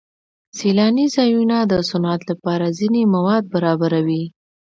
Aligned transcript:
سیلاني 0.57 1.05
ځایونه 1.15 1.57
د 1.71 1.73
صنعت 1.89 2.21
لپاره 2.31 2.65
ځینې 2.79 3.01
مواد 3.13 3.43
برابروي. 3.53 4.23